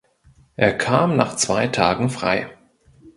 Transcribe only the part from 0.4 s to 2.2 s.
Er kam nach zwei Tagen